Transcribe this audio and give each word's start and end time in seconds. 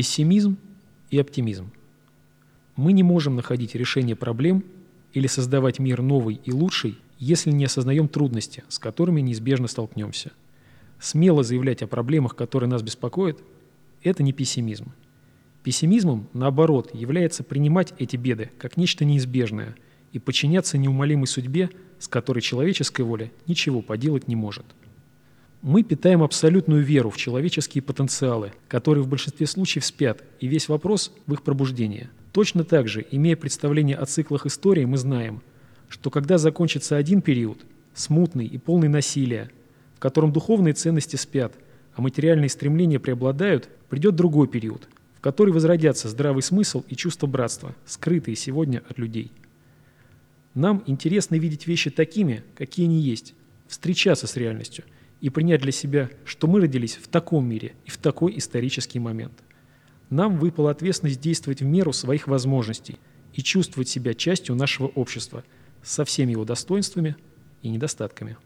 Пессимизм 0.00 0.56
и 1.10 1.18
оптимизм. 1.18 1.70
Мы 2.74 2.94
не 2.94 3.02
можем 3.02 3.36
находить 3.36 3.74
решение 3.74 4.16
проблем 4.16 4.64
или 5.12 5.26
создавать 5.26 5.78
мир 5.78 6.00
новый 6.00 6.40
и 6.42 6.52
лучший, 6.52 6.96
если 7.18 7.50
не 7.50 7.66
осознаем 7.66 8.08
трудности, 8.08 8.64
с 8.68 8.78
которыми 8.78 9.20
неизбежно 9.20 9.68
столкнемся. 9.68 10.32
Смело 10.98 11.42
заявлять 11.42 11.82
о 11.82 11.86
проблемах, 11.86 12.34
которые 12.34 12.70
нас 12.70 12.80
беспокоят, 12.80 13.42
это 14.02 14.22
не 14.22 14.32
пессимизм. 14.32 14.94
Пессимизмом, 15.64 16.28
наоборот, 16.32 16.94
является 16.94 17.44
принимать 17.44 17.92
эти 17.98 18.16
беды 18.16 18.50
как 18.56 18.78
нечто 18.78 19.04
неизбежное 19.04 19.76
и 20.12 20.18
подчиняться 20.18 20.78
неумолимой 20.78 21.26
судьбе, 21.26 21.68
с 21.98 22.08
которой 22.08 22.40
человеческая 22.40 23.04
воля 23.04 23.30
ничего 23.46 23.82
поделать 23.82 24.28
не 24.28 24.34
может. 24.34 24.64
Мы 25.62 25.82
питаем 25.82 26.22
абсолютную 26.22 26.82
веру 26.82 27.10
в 27.10 27.18
человеческие 27.18 27.82
потенциалы, 27.82 28.52
которые 28.66 29.04
в 29.04 29.08
большинстве 29.08 29.46
случаев 29.46 29.84
спят, 29.84 30.24
и 30.40 30.46
весь 30.46 30.70
вопрос 30.70 31.12
в 31.26 31.34
их 31.34 31.42
пробуждении. 31.42 32.08
Точно 32.32 32.64
так 32.64 32.88
же, 32.88 33.04
имея 33.10 33.36
представление 33.36 33.96
о 33.96 34.06
циклах 34.06 34.46
истории, 34.46 34.86
мы 34.86 34.96
знаем, 34.96 35.42
что 35.88 36.08
когда 36.08 36.38
закончится 36.38 36.96
один 36.96 37.20
период, 37.20 37.58
смутный 37.92 38.46
и 38.46 38.56
полный 38.56 38.88
насилия, 38.88 39.50
в 39.96 40.00
котором 40.00 40.32
духовные 40.32 40.72
ценности 40.72 41.16
спят, 41.16 41.52
а 41.94 42.00
материальные 42.00 42.48
стремления 42.48 42.98
преобладают, 42.98 43.68
придет 43.90 44.14
другой 44.16 44.48
период, 44.48 44.88
в 45.18 45.20
который 45.20 45.52
возродятся 45.52 46.08
здравый 46.08 46.42
смысл 46.42 46.84
и 46.88 46.96
чувство 46.96 47.26
братства, 47.26 47.74
скрытые 47.84 48.34
сегодня 48.34 48.82
от 48.88 48.98
людей. 48.98 49.30
Нам 50.54 50.82
интересно 50.86 51.34
видеть 51.34 51.66
вещи 51.66 51.90
такими, 51.90 52.44
какие 52.56 52.86
они 52.86 53.00
есть, 53.00 53.34
встречаться 53.70 54.26
с 54.26 54.36
реальностью– 54.36 54.84
и 55.20 55.28
принять 55.28 55.60
для 55.60 55.72
себя, 55.72 56.10
что 56.24 56.46
мы 56.46 56.60
родились 56.60 56.96
в 56.96 57.08
таком 57.08 57.46
мире 57.46 57.74
и 57.84 57.90
в 57.90 57.98
такой 57.98 58.36
исторический 58.38 58.98
момент. 58.98 59.32
Нам 60.08 60.38
выпала 60.38 60.70
ответственность 60.70 61.20
действовать 61.20 61.60
в 61.60 61.64
меру 61.64 61.92
своих 61.92 62.26
возможностей 62.26 62.98
и 63.34 63.42
чувствовать 63.42 63.88
себя 63.88 64.14
частью 64.14 64.56
нашего 64.56 64.88
общества 64.88 65.44
со 65.82 66.04
всеми 66.04 66.32
его 66.32 66.44
достоинствами 66.44 67.16
и 67.62 67.68
недостатками. 67.68 68.36